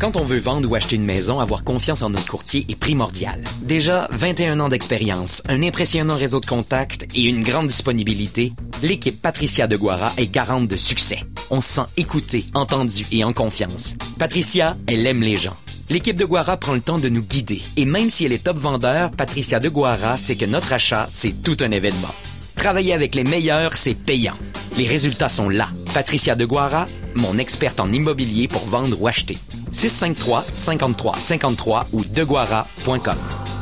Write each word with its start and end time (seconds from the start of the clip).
Quand 0.00 0.16
on 0.16 0.24
veut 0.24 0.38
vendre 0.38 0.70
ou 0.70 0.74
acheter 0.74 0.96
une 0.96 1.04
maison, 1.04 1.40
avoir 1.40 1.64
confiance 1.64 2.02
en 2.02 2.10
notre 2.10 2.26
courtier 2.26 2.66
est 2.68 2.74
primordial. 2.74 3.42
Déjà, 3.62 4.06
21 4.10 4.60
ans 4.60 4.68
d'expérience, 4.68 5.42
un 5.48 5.62
impressionnant 5.62 6.16
réseau 6.16 6.40
de 6.40 6.46
contacts 6.46 7.06
et 7.14 7.22
une 7.22 7.42
grande 7.42 7.68
disponibilité, 7.68 8.52
l'équipe 8.82 9.22
Patricia 9.22 9.66
de 9.66 9.76
Guara 9.76 10.12
est 10.18 10.30
garante 10.30 10.68
de 10.68 10.76
succès. 10.76 11.20
On 11.50 11.60
se 11.60 11.74
sent 11.74 11.86
écouté, 11.96 12.44
entendu 12.54 13.06
et 13.12 13.24
en 13.24 13.32
confiance. 13.32 13.94
Patricia, 14.18 14.76
elle 14.86 15.06
aime 15.06 15.22
les 15.22 15.36
gens. 15.36 15.56
L'équipe 15.88 16.16
de 16.16 16.24
Guara 16.24 16.56
prend 16.56 16.74
le 16.74 16.80
temps 16.80 16.98
de 16.98 17.08
nous 17.08 17.22
guider. 17.22 17.62
Et 17.76 17.84
même 17.84 18.10
si 18.10 18.24
elle 18.24 18.32
est 18.32 18.44
top 18.44 18.58
vendeur, 18.58 19.10
Patricia 19.10 19.60
de 19.60 19.68
Guara 19.68 20.16
sait 20.16 20.36
que 20.36 20.44
notre 20.44 20.72
achat, 20.72 21.06
c'est 21.08 21.42
tout 21.42 21.56
un 21.60 21.70
événement. 21.70 22.14
Travailler 22.56 22.94
avec 22.94 23.14
les 23.14 23.24
meilleurs, 23.24 23.74
c'est 23.74 23.94
payant. 23.94 24.36
Les 24.76 24.86
résultats 24.86 25.28
sont 25.28 25.48
là. 25.48 25.68
Patricia 25.94 26.34
de 26.34 26.44
Guara, 26.44 26.86
mon 27.14 27.38
experte 27.38 27.78
en 27.78 27.92
immobilier 27.92 28.48
pour 28.48 28.66
vendre 28.66 29.00
ou 29.00 29.06
acheter. 29.06 29.38
653 29.70 30.44
53 30.52 31.16
53 31.16 31.86
ou 31.92 32.04
deguara.com. 32.04 33.53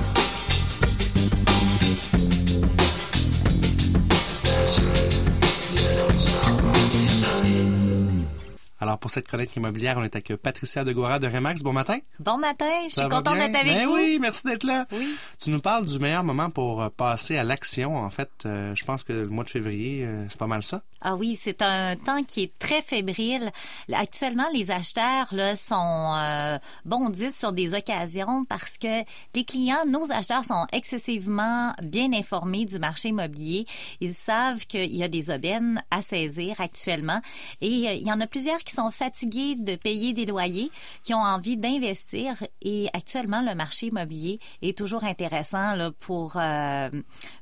Alors, 8.83 8.99
pour 8.99 9.13
cette 9.13 9.29
chronique 9.29 9.55
immobilière, 9.55 9.97
on 9.97 10.03
est 10.03 10.17
avec 10.17 10.35
Patricia 10.35 10.83
Degoira 10.83 11.21
de 11.21 11.29
Remax. 11.29 11.63
Bon 11.63 11.73
matin. 11.73 11.99
Bon 12.19 12.37
matin, 12.37 12.67
je 12.89 12.95
suis 12.95 13.03
contente 13.03 13.37
d'être 13.39 13.55
avec 13.55 13.75
Ben 13.75 13.87
vous. 13.87 13.95
oui, 13.95 14.19
merci 14.21 14.45
d'être 14.45 14.65
là. 14.65 14.87
Oui. 14.91 15.07
Tu 15.39 15.51
nous 15.51 15.61
parles 15.61 15.87
du 15.87 16.01
meilleur 16.01 16.25
moment 16.25 16.51
pour 16.51 16.83
euh, 16.83 16.89
passer 16.89 17.37
à 17.37 17.45
l'action. 17.45 17.97
En 17.97 18.11
fait, 18.11 18.31
euh, 18.45 18.75
je 18.75 18.85
pense 18.85 19.05
que 19.05 19.13
le 19.13 19.29
mois 19.29 19.45
de 19.45 19.51
février, 19.51 20.05
euh, 20.05 20.27
c'est 20.29 20.37
pas 20.37 20.49
mal 20.49 20.65
ça. 20.65 20.83
Ah 21.05 21.17
oui, 21.17 21.35
c'est 21.35 21.63
un 21.63 21.97
temps 21.97 22.23
qui 22.23 22.45
est 22.45 22.59
très 22.61 22.81
fébrile. 22.81 23.51
Actuellement, 23.93 24.47
les 24.55 24.71
acheteurs 24.71 25.27
là 25.33 25.57
sont 25.57 26.15
euh, 26.17 26.59
bondissent 26.85 27.39
sur 27.39 27.53
des 27.53 27.75
occasions 27.75 28.45
parce 28.45 28.79
que 28.79 29.03
les 29.35 29.45
clients, 29.45 29.85
nos 29.87 30.13
acheteurs 30.13 30.45
sont 30.45 30.65
excessivement 30.73 31.73
bien 31.83 32.13
informés 32.13 32.65
du 32.67 32.79
marché 32.79 33.09
immobilier. 33.09 33.67
Ils 34.01 34.15
savent 34.15 34.65
qu'il 34.67 34.95
y 34.95 35.03
a 35.03 35.09
des 35.09 35.31
aubaines 35.31 35.83
à 35.91 36.03
saisir 36.03 36.61
actuellement 36.61 37.21
et 37.61 37.69
il 37.69 38.07
y 38.07 38.13
en 38.13 38.21
a 38.21 38.27
plusieurs 38.29 38.59
qui 38.59 38.72
sont 38.73 38.91
fatigués 38.91 39.57
de 39.57 39.77
payer 39.77 40.13
des 40.13 40.27
loyers, 40.27 40.71
qui 41.03 41.15
ont 41.15 41.21
envie 41.21 41.57
d'investir 41.57 42.35
et 42.63 42.89
actuellement 42.93 43.43
le 43.43 43.55
marché 43.55 43.87
immobilier 43.87 44.39
est 44.63 44.77
toujours 44.77 45.05
intéressant 45.05 45.91
pour 46.01 46.35
euh, 46.37 46.91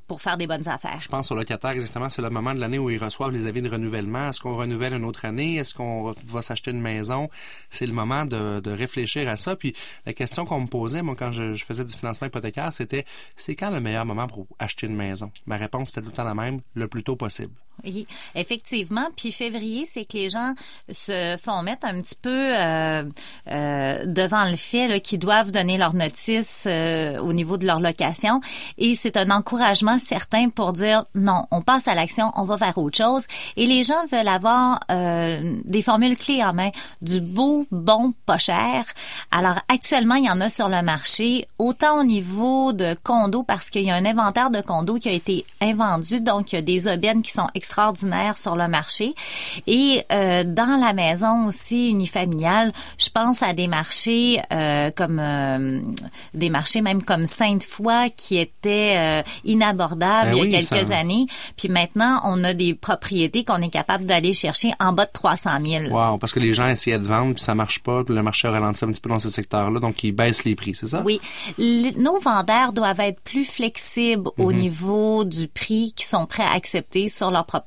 pour 0.07 0.21
faire 0.23 0.37
des 0.37 0.49
bonnes 0.49 0.69
affaires. 0.69 1.01
Je 1.01 1.09
pense 1.09 1.31
aux 1.31 1.37
locataires, 1.37 1.71
exactement, 1.71 2.09
c'est 2.09 2.23
le 2.23 2.31
moment 2.31 2.53
de 2.53 2.59
l'année 2.59 2.79
où 2.79 2.91
ils 2.91 3.03
reçoivent 3.03 3.31
les 3.31 3.47
avis 3.47 3.63
de 3.63 3.69
renouvellement. 3.69 4.29
Est-ce 4.29 4.41
qu'on 4.41 4.57
renouvelle 4.57 4.95
une 4.95 5.05
autre 5.05 5.25
année? 5.25 5.57
Est-ce 5.57 5.73
qu'on 5.73 6.13
va 6.25 6.43
s'acheter 6.43 6.73
une 6.73 6.81
maison? 6.81 7.29
C'est 7.71 7.87
le 7.87 7.93
moment 7.93 8.25
de, 8.25 8.59
de 8.59 8.71
réfléchir 8.73 9.29
à 9.29 9.37
ça. 9.37 9.55
Puis 9.55 9.73
la 10.07 10.13
question 10.13 10.45
qu'on 10.45 10.63
me 10.63 10.67
posait, 10.67 11.03
moi, 11.03 11.15
quand 11.17 11.31
je, 11.31 11.55
je 11.55 11.65
faisais 11.65 11.85
du 11.85 11.95
financement 11.95 12.27
hypothécaire, 12.27 12.73
c'était 12.73 13.05
c'est 13.37 13.55
quand 13.55 13.71
le 13.71 13.81
meilleur 13.81 14.05
moment 14.05 14.27
pour 14.27 14.47
acheter 14.59 14.89
une 14.89 14.97
maison? 14.97 15.31
Ma 15.47 15.57
réponse 15.57 15.91
était 15.91 16.01
tout 16.01 16.09
le 16.09 16.13
temps 16.13 16.25
la 16.25 16.35
même, 16.35 16.61
le 16.75 16.89
plus 16.89 17.05
tôt 17.05 17.17
possible. 17.17 17.55
Oui, 17.85 18.07
effectivement. 18.35 19.07
Puis 19.17 19.33
février, 19.33 19.87
c'est 19.91 20.05
que 20.05 20.17
les 20.17 20.29
gens 20.29 20.55
se 20.91 21.37
font 21.43 21.63
mettre 21.63 21.87
un 21.87 22.01
petit 22.01 22.17
peu 22.21 22.31
euh, 22.31 23.05
euh, 23.51 24.05
devant 24.07 24.45
le 24.45 24.57
fait 24.57 25.01
qu'ils 25.01 25.19
doivent 25.19 25.51
donner 25.51 25.79
leur 25.79 25.95
notice 25.95 26.65
euh, 26.67 27.19
au 27.19 27.33
niveau 27.33 27.57
de 27.57 27.67
leur 27.67 27.81
location. 27.81 28.41
Et 28.79 28.95
c'est 28.95 29.17
un 29.17 29.31
encouragement 29.31 29.99
certain 29.99 30.49
pour 30.49 30.73
dire 30.73 31.05
non, 31.15 31.45
on 31.51 31.63
passe 31.63 31.89
à 31.89 31.95
l'action, 31.95 32.31
on 32.37 32.45
va 32.45 32.57
vers 32.57 32.79
autre 32.79 32.97
chose. 32.97 33.27
Et 33.57 33.67
les 33.67 33.85
gens 33.85 34.07
veulent 34.11 34.29
avoir 34.29 34.81
euh, 34.91 35.57
des 35.65 35.83
formules 35.83 36.17
clés 36.17 36.43
en 36.45 36.53
main, 36.53 36.71
du 37.03 37.21
beau, 37.21 37.67
bon, 37.71 38.13
pas 38.27 38.39
cher. 38.39 38.85
Alors 39.31 39.59
actuellement, 39.69 40.17
il 40.17 40.27
y 40.27 40.31
en 40.31 40.41
a 40.41 40.51
sur 40.51 40.69
le 40.69 40.83
marché, 40.83 41.47
autant 41.59 42.01
au 42.01 42.05
niveau 42.05 42.73
de 42.73 42.95
condos 43.03 43.43
parce 43.43 43.71
qu'il 43.71 43.83
y 43.83 43.91
a 43.91 43.95
un 43.95 44.05
inventaire 44.05 44.51
de 44.51 44.61
condos 44.61 44.99
qui 44.99 45.09
a 45.09 45.13
été 45.13 45.45
invendu, 45.61 46.21
donc 46.21 46.53
il 46.53 46.57
y 46.57 46.59
a 46.59 46.63
des 46.63 46.89
aubaines 46.89 47.23
qui 47.23 47.31
sont 47.31 47.49
extraordinaires 47.71 48.37
sur 48.37 48.57
le 48.57 48.67
marché. 48.67 49.15
Et 49.69 50.03
euh, 50.13 50.43
dans 50.45 50.81
la 50.81 50.93
maison 50.93 51.47
aussi 51.47 51.91
unifamiliale, 51.91 52.73
je 52.99 53.09
pense 53.11 53.43
à 53.45 53.53
des 53.53 53.69
marchés 53.69 54.41
euh, 54.53 54.91
comme 54.97 55.19
euh, 55.21 55.81
des 56.35 56.51
marchés 56.51 56.81
même 56.81 57.03
comme 57.03 57.25
Sainte-Foy 57.25 58.11
qui 58.17 58.39
étaient 58.39 58.95
euh, 58.97 59.23
inabordables 59.45 60.31
Ben 60.31 60.37
il 60.37 60.39
y 60.39 60.41
a 60.41 60.59
oui, 60.59 60.67
quelques 60.69 60.89
ça- 60.89 60.97
années. 60.99 61.27
Puis 61.57 61.69
maintenant, 61.69 62.21
on 62.25 62.43
a 62.43 62.55
des 62.55 62.75
propriétés 62.75 63.45
qu'on 63.45 63.63
est 63.63 63.69
capable 63.71 64.05
d'aller 64.05 64.35
chercher 64.35 64.73
en 64.81 64.93
bas 64.93 65.07
de 65.07 65.13
300 65.13 65.51
000. 65.65 65.85
Wow, 65.95 66.19
parce 66.19 66.33
que 66.33 66.41
les 66.41 66.53
gens 66.53 66.67
essayaient 66.67 66.99
de 66.99 67.05
vendre, 67.07 67.35
puis 67.35 67.43
ça 67.45 67.55
marche 67.55 67.83
pas, 67.85 68.03
puis 68.03 68.15
le 68.15 68.23
marché 68.23 68.49
a 68.49 68.51
ralenti 68.51 68.85
un 68.85 68.89
petit 68.89 69.01
peu 69.01 69.09
dans 69.11 69.19
ces 69.21 69.31
secteurs-là, 69.31 69.79
donc 69.79 70.03
ils 70.03 70.13
baissent 70.13 70.45
les 70.45 70.57
prix, 70.57 70.75
c'est 70.75 70.89
ça? 70.89 71.03
Oui, 71.05 71.21
nos 71.97 72.19
vendeurs 72.21 72.73
doivent 72.73 73.01
être 73.01 73.21
plus 73.21 73.45
flexibles 73.45 74.29
au 74.39 74.53
niveau 74.53 75.25
du 75.25 75.47
prix 75.49 75.93
qu'ils 75.95 76.07
sont 76.07 76.27
prêts 76.27 76.43
à 76.43 76.53
accepter 76.55 77.09
sur 77.09 77.31
leur 77.31 77.47
propriété. 77.47 77.60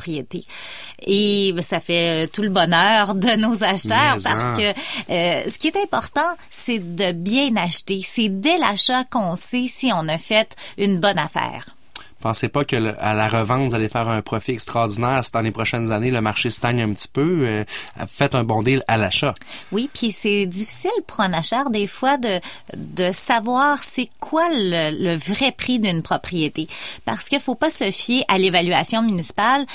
Et 1.06 1.54
ça 1.62 1.80
fait 1.80 2.26
euh, 2.26 2.28
tout 2.32 2.42
le 2.42 2.50
bonheur 2.50 3.16
de 3.16 3.36
nos 3.38 3.64
acheteurs 3.64 4.16
Mais 4.18 4.24
parce 4.24 4.46
en. 4.46 4.54
que 4.54 5.12
euh, 5.12 5.50
ce 5.50 5.58
qui 5.58 5.68
est 5.68 5.78
important, 5.78 6.22
c'est 6.52 6.96
de 6.96 7.12
bien 7.12 7.56
acheter. 7.56 8.02
C'est 8.04 8.30
dès 8.30 8.58
l'achat 8.58 9.04
qu'on 9.06 9.36
sait 9.36 9.68
si 9.68 9.92
on 9.94 10.08
a 10.08 10.18
fait 10.18 10.56
une 10.78 11.00
bonne 11.00 11.20
affaire. 11.20 11.76
Pensez 12.24 12.48
pas 12.48 12.64
que 12.64 12.78
à 13.02 13.14
la 13.14 13.28
revente, 13.28 13.68
vous 13.68 13.76
allez 13.76 13.90
faire 13.90 14.08
un 14.08 14.22
profit 14.22 14.54
extraordinaire 14.54 15.22
si 15.26 15.32
dans 15.34 15.42
les 15.42 15.52
prochaines 15.52 15.92
années, 15.92 16.10
le 16.10 16.22
marché 16.22 16.50
stagne 16.52 16.82
un 16.82 16.94
petit 16.94 17.10
peu. 17.10 17.42
euh, 17.44 17.66
faites 18.08 18.34
un 18.34 18.46
bon 18.46 18.64
deal 18.64 18.82
à 18.88 18.96
l'achat. 18.96 19.34
Oui, 19.74 19.90
puis 19.94 20.14
c'est 20.14 20.46
difficile 20.46 20.90
pour 21.06 21.20
un 21.20 21.34
acheteur 21.34 21.70
des 21.70 21.86
fois 21.86 22.16
de 22.18 22.40
de 22.78 23.12
savoir 23.12 23.84
c'est 23.84 24.08
quoi 24.22 24.48
le, 24.54 24.92
le 25.04 25.18
vrai 25.18 25.52
prix 25.52 25.82
d'une 25.82 26.02
propriété 26.02 26.68
parce 27.04 27.28
qu'il 27.28 27.42
faut 27.42 27.56
pas 27.56 27.70
se 27.70 27.92
fier 27.92 28.24
à 28.30 28.38
l'évaluation 28.38 29.02
municipale. 29.02 29.66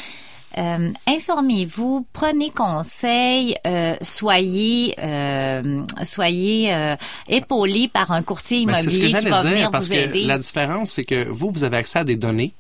Euh, 0.57 0.91
informez-vous, 1.07 2.07
prenez 2.13 2.51
conseil, 2.51 3.55
euh, 3.67 3.95
soyez 4.03 4.95
euh, 4.99 5.83
soyez 6.03 6.75
euh, 6.75 6.97
épaulés 7.29 7.89
par 7.89 8.13
un 8.13 8.23
courtier 8.23 8.65
Ben, 8.65 8.75
c'est 8.75 8.91
ce 8.91 8.99
que 8.99 9.07
immobilier 9.07 9.07
qui 9.07 9.13
j'allais 9.13 9.31
va 9.31 9.43
dire, 9.43 9.51
venir 9.51 9.71
parce 9.71 9.89
vous 9.89 9.95
que 9.95 10.27
la 10.27 10.39
différence, 10.39 10.93
c'est 10.93 11.05
que 11.05 11.29
vous, 11.29 11.51
vous 11.51 11.65
avez 11.65 11.77
accès 11.77 11.99
à 11.99 12.05
des 12.05 12.17
données 12.17 12.55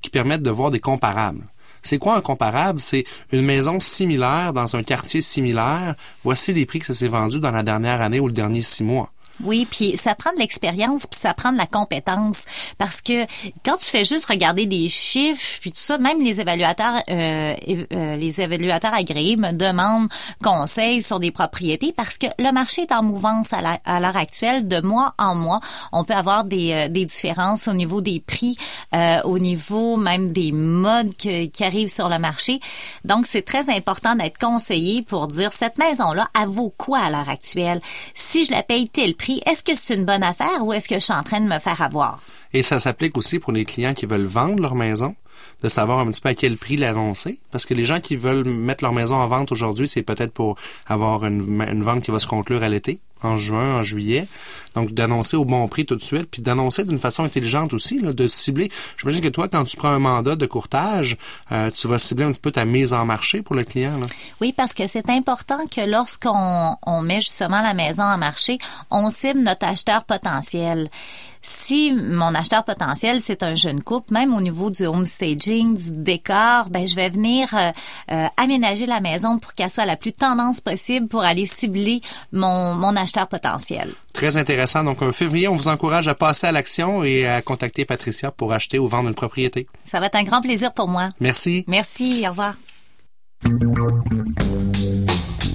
qui 0.00 0.10
permettent 0.10 0.42
de 0.42 0.50
voir 0.50 0.70
des 0.70 0.80
comparables. 0.80 1.44
C'est 1.82 1.98
quoi 1.98 2.16
un 2.16 2.20
comparable? 2.20 2.80
C'est 2.80 3.04
une 3.32 3.42
maison 3.42 3.78
similaire 3.78 4.52
dans 4.52 4.76
un 4.76 4.82
quartier 4.82 5.20
similaire. 5.20 5.94
Voici 6.24 6.52
les 6.52 6.66
prix 6.66 6.80
que 6.80 6.86
ça 6.86 6.94
s'est 6.94 7.08
vendu 7.08 7.40
dans 7.40 7.52
la 7.52 7.62
dernière 7.62 8.00
année 8.00 8.20
ou 8.20 8.26
le 8.26 8.32
dernier 8.32 8.62
six 8.62 8.84
mois. 8.84 9.12
Oui, 9.44 9.66
puis 9.70 9.96
ça 9.96 10.14
prend 10.14 10.32
de 10.32 10.38
l'expérience, 10.38 11.06
puis 11.06 11.20
ça 11.20 11.32
prend 11.32 11.52
de 11.52 11.58
la 11.58 11.66
compétence, 11.66 12.42
parce 12.76 13.00
que 13.00 13.24
quand 13.64 13.76
tu 13.76 13.84
fais 13.84 14.04
juste 14.04 14.24
regarder 14.26 14.66
des 14.66 14.88
chiffres, 14.88 15.58
puis 15.60 15.70
tout 15.70 15.80
ça, 15.80 15.98
même 15.98 16.22
les 16.22 16.40
évaluateurs, 16.40 17.02
euh, 17.10 17.54
euh, 17.92 18.16
les 18.16 18.40
évaluateurs 18.40 18.94
agréés 18.94 19.36
me 19.36 19.52
demandent 19.52 20.08
conseil 20.42 21.02
sur 21.02 21.20
des 21.20 21.30
propriétés, 21.30 21.92
parce 21.96 22.18
que 22.18 22.26
le 22.38 22.52
marché 22.52 22.82
est 22.82 22.92
en 22.92 23.02
mouvance 23.02 23.52
à 23.52 24.00
l'heure 24.00 24.16
actuelle, 24.16 24.66
de 24.66 24.80
mois 24.80 25.14
en 25.18 25.34
mois, 25.34 25.60
on 25.92 26.04
peut 26.04 26.14
avoir 26.14 26.44
des, 26.44 26.72
euh, 26.72 26.88
des 26.88 27.04
différences 27.04 27.68
au 27.68 27.74
niveau 27.74 28.00
des 28.00 28.20
prix, 28.20 28.56
euh, 28.94 29.20
au 29.24 29.38
niveau 29.38 29.96
même 29.96 30.32
des 30.32 30.52
modes 30.52 31.14
qui 31.16 31.64
arrivent 31.64 31.88
sur 31.88 32.08
le 32.08 32.18
marché. 32.18 32.58
Donc 33.04 33.26
c'est 33.26 33.42
très 33.42 33.70
important 33.70 34.14
d'être 34.14 34.38
conseillé 34.38 35.02
pour 35.02 35.28
dire 35.28 35.52
cette 35.52 35.78
maison-là, 35.78 36.28
elle 36.40 36.48
vaut 36.48 36.74
quoi 36.76 36.98
à 37.00 37.10
l'heure 37.10 37.28
actuelle? 37.28 37.80
Si 38.14 38.44
je 38.44 38.50
la 38.50 38.62
paye 38.62 38.88
tel 38.88 39.14
est-ce 39.46 39.62
que 39.62 39.72
c'est 39.74 39.94
une 39.94 40.04
bonne 40.04 40.22
affaire 40.22 40.64
ou 40.64 40.72
est-ce 40.72 40.88
que 40.88 40.96
je 40.96 41.00
suis 41.00 41.14
en 41.14 41.22
train 41.22 41.40
de 41.40 41.46
me 41.46 41.58
faire 41.58 41.80
avoir? 41.82 42.20
Et 42.52 42.62
ça 42.62 42.80
s'applique 42.80 43.16
aussi 43.18 43.38
pour 43.38 43.52
les 43.52 43.64
clients 43.64 43.94
qui 43.94 44.06
veulent 44.06 44.24
vendre 44.24 44.60
leur 44.60 44.74
maison, 44.74 45.14
de 45.62 45.68
savoir 45.68 45.98
un 45.98 46.06
petit 46.10 46.20
peu 46.20 46.30
à 46.30 46.34
quel 46.34 46.56
prix 46.56 46.76
l'annoncer. 46.76 47.38
Parce 47.50 47.66
que 47.66 47.74
les 47.74 47.84
gens 47.84 48.00
qui 48.00 48.16
veulent 48.16 48.44
mettre 48.44 48.84
leur 48.84 48.92
maison 48.92 49.16
en 49.16 49.26
vente 49.26 49.52
aujourd'hui, 49.52 49.88
c'est 49.88 50.02
peut-être 50.02 50.32
pour 50.32 50.56
avoir 50.86 51.24
une, 51.24 51.62
une 51.62 51.82
vente 51.82 52.02
qui 52.02 52.10
va 52.10 52.18
se 52.18 52.26
conclure 52.26 52.62
à 52.62 52.68
l'été, 52.68 52.98
en 53.22 53.38
juin, 53.38 53.76
en 53.76 53.82
juillet. 53.82 54.26
Donc, 54.74 54.92
d'annoncer 54.92 55.36
au 55.36 55.44
bon 55.44 55.66
prix 55.68 55.86
tout 55.86 55.96
de 55.96 56.02
suite, 56.02 56.28
puis 56.30 56.42
d'annoncer 56.42 56.84
d'une 56.84 56.98
façon 56.98 57.24
intelligente 57.24 57.72
aussi, 57.72 57.98
là, 57.98 58.12
de 58.12 58.28
cibler. 58.28 58.70
J'imagine 58.98 59.22
que 59.22 59.28
toi, 59.28 59.48
quand 59.48 59.64
tu 59.64 59.76
prends 59.76 59.88
un 59.88 59.98
mandat 59.98 60.36
de 60.36 60.46
courtage, 60.46 61.16
euh, 61.50 61.70
tu 61.70 61.88
vas 61.88 61.98
cibler 61.98 62.24
un 62.24 62.32
petit 62.32 62.40
peu 62.40 62.52
ta 62.52 62.64
mise 62.64 62.92
en 62.92 63.04
marché 63.04 63.42
pour 63.42 63.56
le 63.56 63.64
client. 63.64 63.98
Là. 63.98 64.06
Oui, 64.40 64.52
parce 64.52 64.74
que 64.74 64.86
c'est 64.86 65.08
important 65.10 65.58
que 65.66 65.80
lorsqu'on 65.80 66.76
on 66.86 67.02
met 67.02 67.20
justement 67.20 67.60
la 67.60 67.74
maison 67.74 68.04
en 68.04 68.18
marché, 68.18 68.58
on 68.90 69.10
cible 69.10 69.40
notre 69.40 69.66
acheteur 69.66 70.04
potentiel. 70.04 70.90
Si 71.42 71.92
mon 71.92 72.34
acheteur 72.34 72.64
potentiel, 72.64 73.20
c'est 73.20 73.42
un 73.42 73.54
jeune 73.54 73.82
couple, 73.82 74.12
même 74.12 74.34
au 74.34 74.40
niveau 74.40 74.70
du 74.70 74.86
home 74.86 75.04
staging, 75.04 75.76
du 75.76 75.90
décor, 75.92 76.70
ben 76.70 76.86
je 76.86 76.94
vais 76.94 77.08
venir 77.08 77.48
euh, 77.54 77.70
euh, 78.10 78.26
aménager 78.36 78.86
la 78.86 79.00
maison 79.00 79.38
pour 79.38 79.54
qu'elle 79.54 79.70
soit 79.70 79.86
la 79.86 79.96
plus 79.96 80.12
tendance 80.12 80.60
possible 80.60 81.08
pour 81.08 81.22
aller 81.22 81.46
cibler 81.46 82.00
mon, 82.32 82.74
mon 82.74 82.96
acheteur 82.96 83.28
potentiel. 83.28 83.92
Très 84.12 84.36
intéressant. 84.36 84.82
Donc, 84.84 85.00
en 85.02 85.12
février, 85.12 85.48
on 85.48 85.56
vous 85.56 85.68
encourage 85.68 86.08
à 86.08 86.14
passer 86.14 86.46
à 86.46 86.52
l'action 86.52 87.04
et 87.04 87.26
à 87.26 87.42
contacter 87.42 87.84
Patricia 87.84 88.30
pour 88.30 88.52
acheter 88.52 88.78
ou 88.78 88.88
vendre 88.88 89.08
une 89.08 89.14
propriété. 89.14 89.66
Ça 89.84 90.00
va 90.00 90.06
être 90.06 90.16
un 90.16 90.24
grand 90.24 90.40
plaisir 90.40 90.72
pour 90.72 90.88
moi. 90.88 91.10
Merci. 91.20 91.64
Merci, 91.66 92.24
au 92.26 92.30
revoir. 92.30 92.54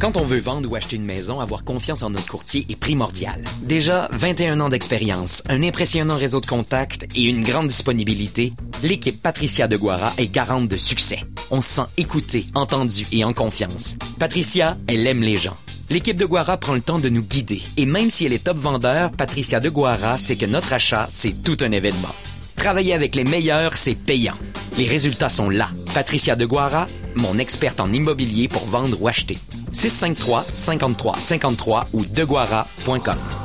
Quand 0.03 0.17
on 0.17 0.25
veut 0.25 0.41
vendre 0.41 0.69
ou 0.69 0.75
acheter 0.75 0.97
une 0.97 1.05
maison, 1.05 1.39
avoir 1.39 1.63
confiance 1.63 2.03
en 2.03 2.09
notre 2.09 2.27
courtier 2.27 2.65
est 2.67 2.75
primordial. 2.75 3.41
Déjà 3.61 4.09
21 4.11 4.59
ans 4.59 4.67
d'expérience, 4.67 5.41
un 5.47 5.63
impressionnant 5.63 6.17
réseau 6.17 6.41
de 6.41 6.45
contacts 6.45 7.07
et 7.15 7.21
une 7.21 7.41
grande 7.41 7.69
disponibilité, 7.69 8.51
l'équipe 8.83 9.21
Patricia 9.23 9.69
de 9.69 9.77
Guara 9.77 10.11
est 10.17 10.27
garante 10.27 10.67
de 10.67 10.75
succès. 10.75 11.19
On 11.51 11.61
se 11.61 11.75
sent 11.75 11.87
écouté, 11.95 12.45
entendu 12.53 13.07
et 13.13 13.23
en 13.23 13.31
confiance. 13.31 13.95
Patricia, 14.19 14.75
elle 14.87 15.07
aime 15.07 15.21
les 15.21 15.37
gens. 15.37 15.55
L'équipe 15.89 16.17
de 16.17 16.25
Guara 16.25 16.57
prend 16.57 16.73
le 16.73 16.81
temps 16.81 16.99
de 16.99 17.07
nous 17.07 17.23
guider. 17.23 17.61
Et 17.77 17.85
même 17.85 18.09
si 18.09 18.25
elle 18.25 18.33
est 18.33 18.43
top 18.43 18.57
vendeur, 18.57 19.09
Patricia 19.11 19.61
de 19.61 19.69
Guara 19.69 20.17
sait 20.17 20.35
que 20.35 20.45
notre 20.45 20.73
achat, 20.73 21.07
c'est 21.09 21.43
tout 21.43 21.55
un 21.61 21.71
événement. 21.71 22.13
Travailler 22.57 22.93
avec 22.93 23.15
les 23.15 23.23
meilleurs, 23.23 23.73
c'est 23.73 23.95
payant. 23.95 24.35
Les 24.77 24.85
résultats 24.85 25.29
sont 25.29 25.49
là. 25.49 25.69
Patricia 25.93 26.35
de 26.35 26.45
Guara, 26.45 26.87
mon 27.15 27.37
experte 27.37 27.79
en 27.79 27.93
immobilier 27.93 28.49
pour 28.49 28.65
vendre 28.65 29.01
ou 29.01 29.07
acheter. 29.07 29.37
653 29.73 30.45
53 30.53 31.19
53 31.19 31.87
ou 31.93 32.01
deguara.com. 32.05 33.42